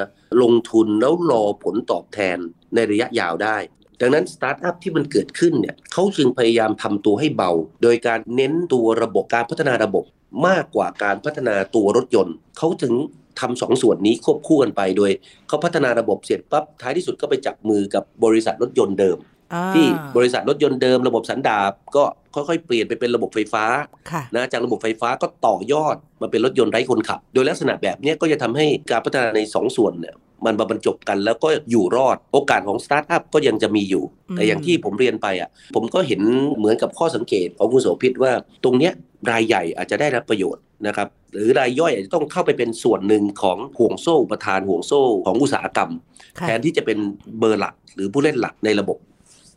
[0.42, 2.38] ลงทุนแล้วรอผลตอบแทน
[2.74, 3.58] ในระยะยาวได้
[4.00, 7.50] ดังนั้นสตาร์ทอัพที่มันเกิดขึ้นเนี่ยเขาจึงพยายามทำตัวให้เบา
[7.82, 10.04] โดยการเน้นตัวระบบการพัฒนาระบบ
[10.46, 12.94] มากกว่าการพัฒนาตัวรถยนต์เขาถึง
[13.40, 15.10] ทำสองส่วนนี้ควบคู่กันไปโดย
[15.48, 19.35] เขาพัฒนาระบบเสร็จปั๊บท้ายที่สุดก็ไปจับมือกับบริษัทรถยนต์เดิมอ่า
[19.74, 22.04] ที่บริษัทรถยนต์เดิมระบบสันดาปก็
[22.34, 23.64] ค่อยๆเปลี่ยนไปเป็นระบบไฟฟ้า
[24.10, 34.02] ค่ะนะจากระบบไฟฟ้าก็ต่อยอดมาเป็นรถยนต์ไร้คนขับ โดยลักษณะแบบเนี้ยก็จะทำให้การพัฒนาใน2ส่วนเนี่ยมันมาบรรจบกันแล้วก็อยู่รอดโอกาสของสตาร์ทอัพก็ยังจะมีอยู่
[34.36, 36.20] แต่อย่างที่ผมเรียนไปอะผมก็เห็น
[36.58, 38.32] เหมือนกับข้อสังเกตของคุณโสภิตว่า
[38.64, 38.92] ตรงเนี้ย
[39.30, 45.90] รายใหญ่อาจจะได้รับประโยชน์นะครับหรือรายย่อยอาจจะต้องเข้าไปเป็นส่วนหนึ่งของห่วงโซ่อุประธานห่วงโซ่ของอุตสาหกรรม
[46.38, 46.98] ค่ะแทนที่จะเป็น
[47.38, 48.98] เบอร์หลักหรือผู้เล่นหลักในระบบ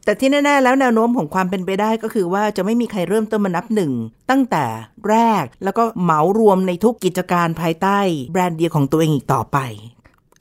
[0.06, 3.92] แต่ที่แน่ ๆ แล้วแนวโน้มของความเป็นไปได้ก็คือว่าจะไม่มีใครเริ่มต้นมานับหนึ่ง
[4.30, 4.66] ตั้งแต่
[5.10, 8.00] แรกแล้วก็เหมารวมในทุกกิจการภายใต้
[8.32, 9.60] แบรนด์เดียวของตัวเองอีกต่อไป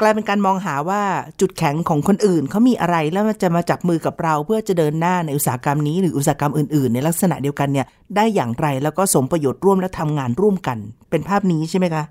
[0.01, 1.03] กลายเป็นการมองหาว่า
[1.41, 10.79] จุดแข็งของคนอื่นเขามีอะไรแล้วจะมาจับมือกับเราเพื่อจะเดินหน้าในอุตสาหกรรมนี้หรืออุตสาหกรรมอื่นๆ ในลักษณะเดียวกันเนี่ยได้อย่างไรแล้วก็สมประโยชน์ร่วมและทำงานร่วมกัน
[11.11, 12.05] เป็นภาพนี้ใช่ไหมคะ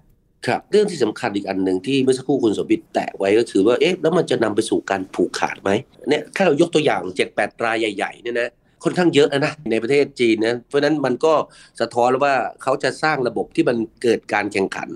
[0.45, 5.71] ครับเรื่องที่สำคัญอีกอันหนึ่งที่เมื่อสักครู่คุณสมบิตแตะไว้ก็คือว่าเอ๊ะแล้วมันจะนำไปสู่การผูกขาดไหม
[6.09, 8.49] เนี่ยแค่เรายกตัวอย่าง7จ็ดแปดรายใหญ่ๆเนี่ยนะ
[8.83, 11.33] ค่อนข้างเยอะนะในประเทศจีนนะเพราะนั้นมันก็
[11.81, 14.89] สะท้อนว่าเขาจะสร้างระบบที่มันเกิดการแข่งขัน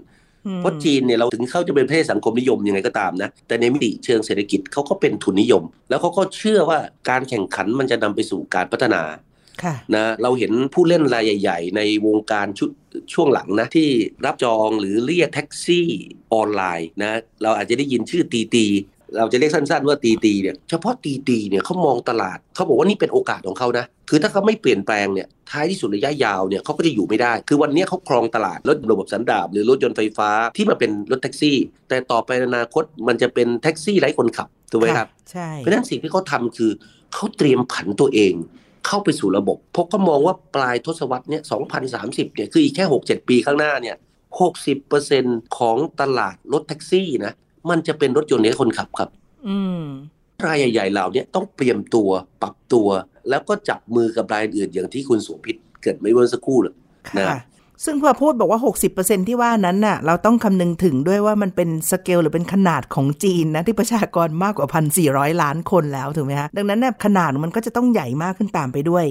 [0.59, 9.01] เพราะจีนเนี่ยเราถึงเขาจะเป็นประเทศสังคมนิยมยังไงก็ตามนะแต่ในมิติเชิงเศรษฐกิจเขาก็เป็นทุนนิยม แล้วเขาก็เชื่อว่าการแข่งขันมันจะนำไปสู่การพัฒนา
[9.95, 12.69] นะเราเห็นผู้เล่นรายใหญ่ ๆ ในวงการชุด
[13.13, 13.89] ช่วงหลังนะที่
[14.25, 15.87] รับจองหรือเรียกแท็กซี่
[16.33, 18.67] ออนไลน์นะเราอาจจะได้ยินชื่อตีตี
[19.17, 31.57] เราจะเรียกสั้นๆว่าตีตีเนี่ยเฉพาะตีตีเนี่ยเขามองตลาดเขาบอกว่านี่เป็นโอกาสของเขานะคือถ้าเขาไม่เปลี่ยนแปลงเนี่ยท้ายที่สุดระยะยาวเนี่ยเขาก็จะอยู่ไม่ได้ คือวันนี้เขาครองตลาดรถระบบสันดาปหรือรถยนต์ไฟฟ้าที่มาเป็นรถแท็กซี่
[31.89, 36.71] แต่ต่อไปในอนาคตมันจะเป็นแท็กซี่ไร้คนขับถูกไหมครับใช่เพราะนั้นสิ่งที่เขาทาคือ
[37.13, 38.33] เขาเตรียมผันตัวเอง
[38.87, 41.41] เข้าไปสู่ระบบเพราะก็มองว่าปลายทศวรรษเนี่ย
[41.89, 43.95] 2030เนี่ยคืออีกแค่ 6-7 ปีข้างหน้าเนี่ย
[44.75, 47.33] 60%ของตลาดรถแท็กซี่นะ
[47.69, 49.09] มันจะเป็นรถยนต์ให้คนขับครับ
[50.45, 52.09] รายใหญ่ๆเหล่านี้ต้องเตรียมตัว
[52.41, 52.87] ปรับตัว
[53.29, 56.75] แล้วก็จับมือกับรายอื่นอย่างที่คุณสุพิษเกิดไม่เมื่อสักครู่เลย
[57.17, 57.27] นะ
[57.85, 58.59] ซึ่งพอพูดบอกว่า
[58.93, 64.67] 60%ที่ว่านั้นน่ะ เราต้องคำนึงถึงด้วยว่ามันเป็นสเกลหรือเป็นขนาดของจีนนะ ที่ประชากรมากกว่า
[65.05, 69.05] 1,400 ล้านคนแล้ว ถูกไหมฮะ ดังนั้นน่ขนาดมันก็จะต้องใหญ่มากขึ้นตามไปด้วย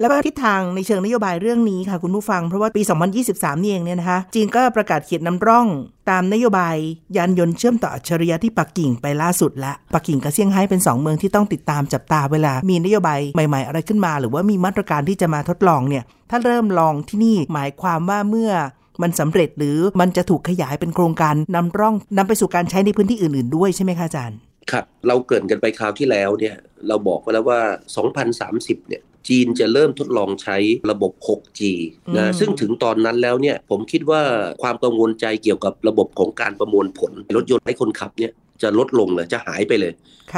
[0.00, 2.82] แล้วก็ทิศทางในเชิงนโยบายเรื่องนี้ค่ะคุณผู้ฟัง เพราะว่าปี
[3.22, 5.66] 2023 นี่เองเนี่ยนะคะ จีนก็ประกาศเขียนนำร่อง
[6.10, 6.76] ตามนโยบาย
[7.16, 18.52] ยานยนต์เชื่อมต่ออัจฉริยะที่ปักกิ่งไปล่าสุดละ ปักกิ่งกับเซี่ยงไฮ้เป็น 2 เมืองที่ต้องติดตามจับตาเวลา มีนโยบายใหม่ๆ อะไรขึ้นมา หรือว่ามีมาตรการที่จะมาทดลองเนี่ย ถ้าเริ่มลองที่นี่หมายความว่าเมื่อ
[19.02, 24.38] มันสำเร็จหรือมันจะถูกขยายเป็นโครงการนำร่องนำไปสู่การใช้ในพื้นที่อื่น ๆ ด้วยใช่ไหมคะอาจารย์
[24.70, 26.56] ครับ เราเกิดกันไปคราวที่แล้วเนี่ย
[26.88, 27.60] เราบอกไว้แล้วว่า
[28.24, 30.56] 2030 เนี่ย จีนจะเริ่มทดลองใช้
[30.90, 31.60] ระบบ 6G
[32.16, 34.22] นะซึ่งถึงตอนนั้นแล้วเนี่ยผมคิดว่า
[34.62, 38.32] ความกังวลใจเกี่ยวกับระบบของการประมวลผล รถยนต์ให้คนขับเนี่ย
[38.62, 39.92] จะลดลงเลยจะหายไปเลย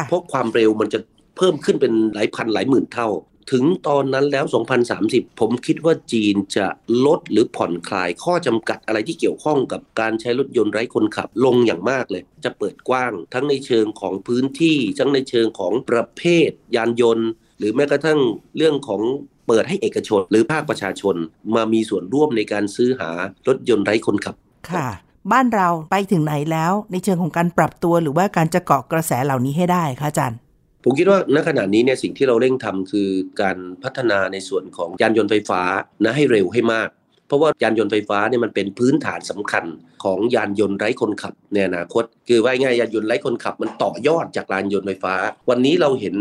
[0.09, 0.99] เพราะความเร็วมันจะ
[1.37, 3.11] เพิ่มขึ้นเป็นหลายพันหลายหมื่นเท่า
[3.53, 4.45] ถึงตอนนั้นแล้ว
[4.93, 6.67] 2030 ผมคิดว่าจีนจะ
[7.07, 18.19] ลดหรือผ่อนคลายข้อจำกัดอะไรที่เกี่ยวข้องกับการใช้รถยนต์ไร้คนขับลงอย่างมากเลย จะเปิดกว้าง ทั้งในเชิงของพื้นที่ ทั้งในเชิงของประเภท ยานยนต์ หรือแม้กระทั่ง
[18.57, 19.03] เรื่องของ
[19.47, 21.17] เปิดให้เอกชน หรือภาคประชาชน
[21.55, 23.11] มามีส่วนร่วมในการซื้อหา
[23.49, 24.35] รถยนต์ไร้คนขับ
[24.71, 24.89] ค่ะ
[25.33, 30.39] บ้านเราไปถึงไหนแล้วในเชิงของการปรับตัวหรือว่าการจะเกาะกระแสเหล่านี้ให้ได้คะอาจารย์
[30.85, 33.09] ผมคิดว่าณขณะนี้เนี่ยสิ่งที่เราเร่งทำคือ
[33.43, 35.63] การพัฒนาในส่วนของยานยนต์ไฟฟ้า
[36.05, 36.89] นะให้เร็วให้มาก
[37.27, 39.65] เพราะว่ายานยนต์ไฟฟ้าเนี่ยมันเป็นพื้นฐานสำคัญ
[40.05, 45.15] ของยานยนต์ไร้คนขับในอนาคต คือว่าง่ายยานยนต์ไร้คนขับมันต่อยอดจากยานยนต์ไฟฟ้า
[45.49, 46.17] วันนี้เราเห็น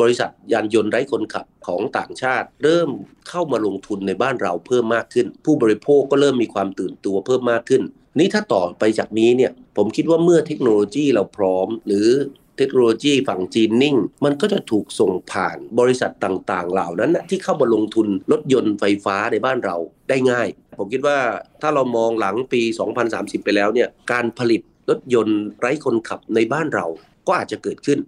[0.00, 2.88] บริษัทยานยนต์ไร้คนขับของต่างชาติ เริ่ม
[3.28, 7.82] เข้ามาลงทุนในบ้านเราเพิ่มมากขึ้น ผู้บริโภคก็เริ่มมีความตื่นตัวเพิ่มมากขึ้น
[8.18, 12.08] นี้ถ้าต่อไปจากนี้เนี่ยผมคิดว่าเมื่อเทคโนโลยีเราพร้อม หรือ
[12.56, 19.76] เทคโนโลยีฝั่งจีนนิ่ง มันก็จะถูกส่งผ่านบริษัทต่างๆ เหล่านั้นที่เข้ามาลงทุนรถยนต์ไฟฟ้าในบ้านเรา
[20.08, 21.18] ได้ง่าย ผมคิดว่า
[21.62, 22.62] ถ้าเรามองหลังปี
[23.04, 26.86] 2030 ไปแล้วเนี่ยการผลิตรถยนต์ไร้คนขับในบ้านเรา
[27.28, 27.98] ก็อาจจะเกิดขึ้น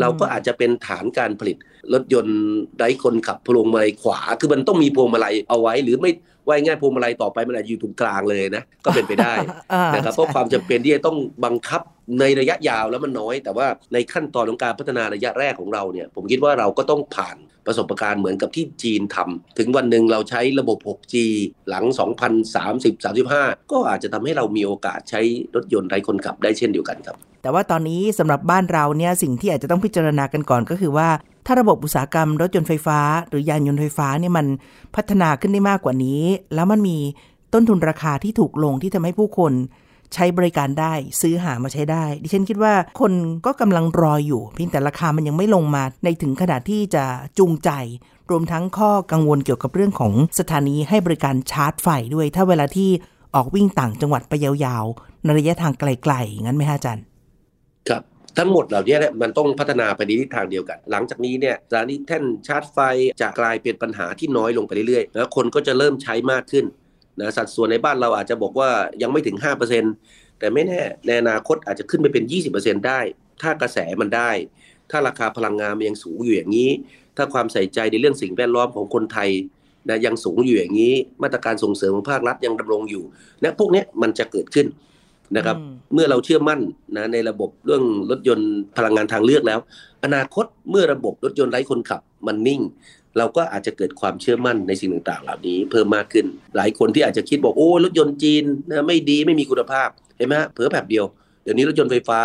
[0.00, 1.56] เราก็อาจจะเป็นฐานการผลิต
[1.92, 2.38] รถยนต์
[2.76, 6.10] ไร้คนขับพวงมาลัยขวา คือมันต้องมีพวงมาลัยเอาไว้ หรือไม่
[6.46, 9.34] ว่าง่ายพวงมาลัยต่อไปมันอาจจะอยู่ตรงกลางเลยนะก็เป็นไปได้
[9.94, 11.82] นะครับเพราะความจำเป็นที่จะต้องบังคับ
[12.20, 21.14] ในระยะยาวแล้วมันน้อย แต่ว่าในขั้นตอนของการพัฒนาระยะแรกของเราเนี่ย ผมคิดว่าเราก็ต้องผ่านประสบการณ์เหมือนกับที่จีนทำถึงวันหนึ่งเราใช้ระบบ 6G
[21.68, 21.84] หลัง
[22.58, 25.20] 2030-35 ก็อาจจะทำให้เรามีโอกาสใช้
[25.54, 31.08] รถยนต์ไร้คนขับได้เช่นเดียวกันครับ แต่ว่าตอนนี้สำหรับบ้านเราเนี่ยสิ่งที่อาจจะต้องพิจารณากันก่อนก็คือว่า
[31.46, 34.46] ถ้าระบบอุตสาหกรรมรถยนต์ไฟฟ้า หรือยานยนต์ไฟฟ้าเนี่ยมัน
[34.96, 36.22] พัฒนาขึ้นได้มากกว่านี้
[36.54, 36.98] แล้วมันมี
[37.52, 39.52] ต้นทุนราคาที่ถูกลงที่ทำให้ผู้คน
[40.14, 43.12] ใช้บริการได้ซื้อหามาใช้ได้ ดิฉันคิดว่าคน
[43.46, 47.04] ก็กำลังรออยู่เพียงแต่ราคามันยังไม่ลงมาในถึงขนาดที่จะ
[47.38, 47.70] จูงใจ
[48.30, 52.90] รวมทั้งข้อกังวลเกี่ยวกับเรื่องของสถานีให้บริการชาร์จไฟด้วย ถ้าเวลาที่
[53.34, 57.04] ออกวิ่งต่างจังหวัดไปยาวๆในระยะทางไกลๆงั้นไหมฮะอาจารย์
[57.88, 58.02] ครับ
[58.38, 62.78] ทั้งหมดเหล่านี้เนี่ยมันต้องพัฒนาไปในทิศทางเดียวกัน หลังจากนี้เนี่ยสถานีแท่นชาร์จไฟ
[63.20, 66.64] จะกลายเป็นปัญหาที่น้อยลงไปเรื่อยๆแล้วคนก็จะเริ่มใช้มากขึ้น
[67.20, 68.70] นะสัดส่วนในบ้านเราอาจจะบอกว่า
[69.02, 69.36] ยังไม่ถึง
[69.88, 73.00] 5%แต่ไม่แน่ในอนาคตอาจจะขึ้นไปเป็น 20%ได้
[73.42, 74.30] ถ้ากระแสมันได้
[74.90, 76.70] ถ้าราคาพลังงานมันยังสูงอยู่อย่างนี้
[77.16, 79.30] ถ้าความใส่ใจในเรื่องสิ่งแวดล้อมของคนไทย
[79.88, 83.04] นะยังสูงอยู่อย่างนี้ มาตรการส่งเสริมของภาครัฐยังดำรงอยู่
[83.42, 84.66] นะพวกนี้มันจะเกิดขึ้น
[85.36, 85.56] นะครับ
[85.94, 86.60] เมื่อเราเชื่อมั่น
[86.96, 89.58] นะในระบบเรื่องรถยนต์พลังงานทางเลือกแล้ว
[90.04, 92.62] อนาคตเมื่อระบบรถยนต์ไร้คนขับมันนิ่ง
[93.18, 101.04] เราก็อาจจะเกิดความเชื่อมั่นในสิ่งต่างๆ เหล่านี้เพิ่มมากขึ้น หลายคนที่อาจจะคิดบอกโอ้รถยนต์จีนนะไม่ดีไม่มีคุณภาพเห็นไหมฮะเผื่อแบบเดียว
[101.42, 102.20] เดี๋ยวนี้รถยนต์ไฟฟ้า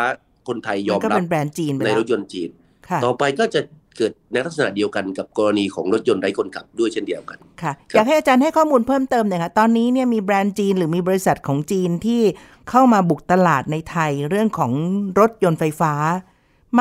[0.48, 2.50] คนไทยยอมก็รับเป็นแบรนด์จีนไปในแล้วรถยนต์จีน
[2.90, 3.62] ค่ะต่อไปก็จะ
[3.98, 12.22] เกิดในลักษณะเดียวกันกับกรณีของรถยนต์ไร้คนขับด้วยเช่นเดียวกันค่ะครับอยากให้อาจารย์ให้ข้อมูลเพิ่มเติมหน่อยค่ะตอนนี้เนี่ยมีแบรนด์จีนหรือมีบริษัทของจีนที่
[12.70, 14.72] เข้ามาบุกตลาดในไทยเรื่องของ
[15.20, 15.94] รถยนต์ไฟฟ้า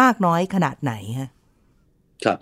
[0.00, 1.30] มากน้อยขนาดไหนฮะ
[2.24, 2.38] ครับ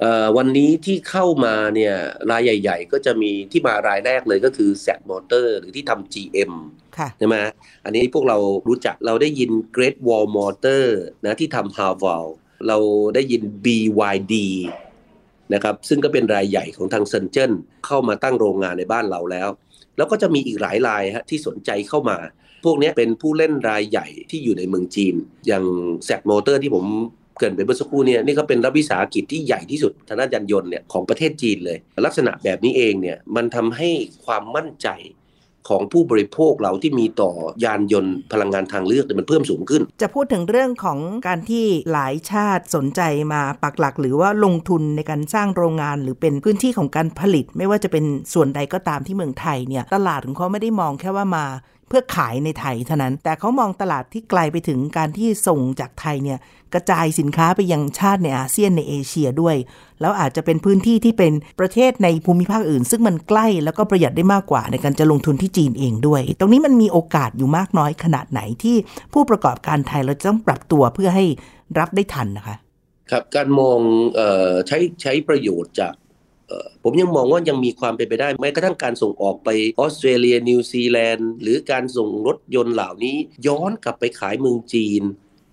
[0.00, 1.94] เอ่อวันนี้ที่เข้ามาเนี่ย
[2.30, 6.52] รายใหญ่ ๆ ก็จะมีที่มารายแรกเลยก็คือแซดมอเตอร์หรือที่ทำ GM
[6.98, 7.36] ค่ะใช่ไหม
[7.84, 10.84] อันนี้พวกเรารู้จักเราได้ยิน Great Wall Motor
[11.24, 12.26] นะที่ทำ h a v a l
[12.68, 12.78] เรา
[13.14, 14.34] ได้ยิน BYD
[15.54, 17.50] นะครับซึ่งก็เป็นรายใหญ่ของทางเซนเจน
[17.86, 19.48] เข้ามาตั้งโรงงานในบ้านเราแล้ว
[19.96, 22.18] แล้วก็จะมีอีกหลายรายฮะที่สนใจเข้ามา
[22.64, 25.14] พวกนี้เป็นผู้เล่นรายใหญ่ที่อยู่ในเมืองจีน
[25.46, 25.64] อย่าง
[26.04, 26.84] แซดมอเตอร์ที่ผม
[27.38, 33.88] เกินไปเมื่อสักครู่เนี่ยนี่ก็เป็นรัฐวิสาหกิจที่ใหญ่ที่สุดทางด้านยานยนต์เนี่ยของประเทศจีนเลย ลักษณะแบบนี้เองเนี่ยมันทำให้
[34.24, 34.88] ความมั่นใจ
[35.68, 37.32] ของผู้บริโภคเราที่มีต่อ
[37.64, 43.00] ยานยนต์พลังงานทางเลือกเนี่ยมันเพิ่มสูงขึ้น จะพูดถึงเรื่องของการที่หลายชาติสนใจ
[43.32, 51.46] มาปักหลัก หรือว่าลงทุนในการสร้างโรงงาน หรือเป็นพื้นที่ของการผลิต ไม่ว่าจะเป็นส่วนใดก็ตามที่เมืองไทยเนี่ยตลาดของเขาไม่ได้มองแค่ว่ามา
[51.88, 56.38] เพื่อขายในไทยเท่านั้น แต่เขามองตลาดที่ไกลไปถึงการที่ส่งจากไทยเนี่ย
[56.74, 59.56] กระจายสินค้าไปยังชาติในอาเซียนในเอเชียด้วย
[60.00, 68.76] แล้วอาจจะเป็นพื้นที่ที่เป็นประเทศในภูมิภาคอื่น ซึ่งมันใกล้แล้วก็ประหยัดได้มากกว่าในการจะลงทุนที่จีนเองด้วย ตรงนี้มันมีโอกาสอยู่มากน้อยขนาดไหนที่
[69.12, 71.24] ผู้ประกอบการไทยเราจะต้องปรับตัวเพื่อให้
[71.78, 72.56] รับได้ทันนะคะ
[73.10, 73.80] ครับการมอง
[74.18, 74.20] อ
[74.50, 75.94] อใช้ใช้ประโยชน์จาก
[76.82, 79.48] ผมยังมองว่ายังมีความเป็นไปได้แม้กระทั่งการส่งออกไป
[79.80, 85.02] ออสเตรเลียนิวซีแลนด์หรือการส่งรถยนต์เหล่านี้ย้อนกลับไปขายเมืองจีน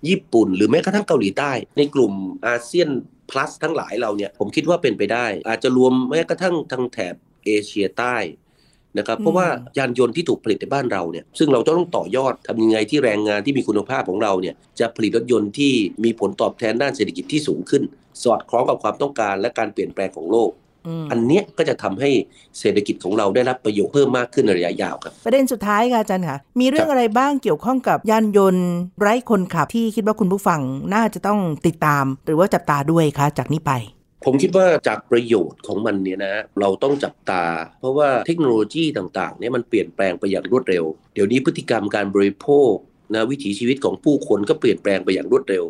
[0.08, 2.14] ญี่ปุ่น หรือแม้กระทั่งเกาหลีใต้ ในกลุ่ม
[2.48, 2.90] อาเซียน
[3.30, 8.18] plus ทั้งหลายเราเนี่ยผมคิดว่าเป็นไปได้ อาจจะรวมแม้กระทั่งทางแถบเอเชียใต้
[8.98, 17.84] นะครับเพราะว่ายานยนต์ที่ถูกผลิตในบ้านเราเนี่ยซึ่งเราต้องต่อยอดทำยังไงที่แรงงานที่มีคุณภาพของเราเนี่ยจะผลิตรถยนต์ที่มีผลตอบแทนด้านเศรษฐกิจที่สูงขึ้น
[18.24, 20.50] สอดคล้องกับความต้องการและการเปลี่ยนแปลงของโลก
[20.88, 22.10] อืมอันเนี้ยก็จะทำให้
[22.60, 28.68] เศรษฐกิจของเราได้รับประโยชน์เพิ่มมากขึ้นในระยะยาวครับ ประเด็นสุดท้ายค่ะอาจารย์ค่ะ มีเรื่องครับอะไรบ้างเกี่ยวข้องกับยานยนต์
[29.02, 30.62] ไร้คนขับที่คิดว่าคุณผู้ฟัง
[30.94, 33.74] น่าจะต้องติดตาม หรือว่าจับตาด้วยคะจากนี้ไป
[34.26, 37.44] ผมคิดว่าจากประโยชน์ของมันเนี่ยนะเราต้องจับตา
[37.80, 42.74] เพราะว่าเทคโนโลยีต่างๆเนี่ยมันเปลี่ยนแปลงไปอย่างรวดเร็ว เดี๋ยวนี้พฤติกรรมการบริโภค
[43.14, 45.64] นะวิถีชีวิตของผู้คนก็เปลี่ยนแปลงไปอย่างรวดเร็ว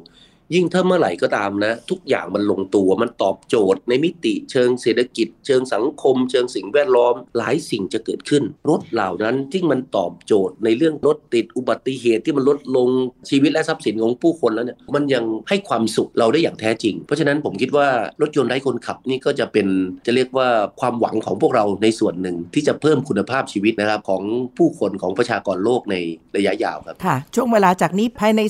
[0.54, 12.90] ยิ่งถ้าเมื่อไหร่ก็ตามนะ ทุกอย่างมันลงตัวมันตอบโจทย์ ในมิติเชิงเศรษฐกิจ เชิงสังคม เชิงสิ่งแวดล้อม หลายสิ่งจะเกิดขึ้น รถเหล่านั้นที่มันตอบโจทย์ในเรื่องรถติดอุบัติเหตุที่มันลดลง
[13.30, 17.88] ชีวิตและทรัพย์สินของผู้คนแล้วเนี่ยมันยังให้ความสุขเราได้อย่างแท้จริง เพราะฉะนั้นผมคิดว่า
[18.22, 19.68] รถยนต์ไร้คนขับนี่ก็จะเป็น
[20.06, 20.48] จะเรียกว่า
[20.80, 24.22] ความหวังของพวกเราในส่วนหนึ่งที่จะเพิ่มคุณภาพชีวิตนะครับของ
[24.58, 25.96] ผู้คนของประชากรโลกใน
[26.38, 28.42] ระยะยาวครับค่ะช่วงเวลาจากนี้ภายใน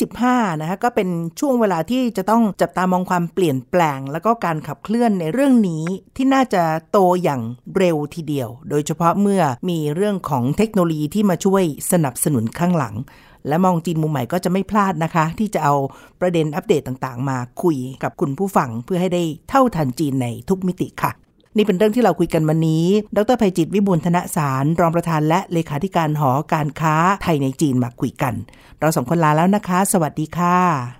[0.00, 1.08] 2025 นะคะก็เป็น
[1.40, 5.84] ช่วงเวลาที่จะต้องจับตามองความเปลี่ยนแปลง แล้วก็การขับเคลื่อนในเรื่องนี้
[6.16, 7.40] ที่น่าจะโตอย่าง
[7.76, 12.94] เร็วทีเดียว โดยเฉพาะเมื่อมีเรื่องของเทคโนโลยีที่มาช่วยสนับสนุนข้างหลัง
[13.48, 15.74] และมองจีนมุมใหม่ก็จะไม่พลาดนะคะ ที่จะเอา
[16.20, 21.10] ประเด็นอัปเดตต่างๆ มาคุยกับคุณผู้ฟังเพื่อให้ได้เท่าทันจีนในทุกมิติค่ะ
[21.56, 22.84] นี่เป็นเรื่องที่เราคุยกันวันนี้
[23.16, 28.34] ดรภัยจิตวิบูลธนสาร รองประธานและเลขาธิการหอการค้าไทยในจีนมาคุยกัน
[28.80, 30.99] เราสองคนลาแล้วนะคะ สวัสดีค่ะ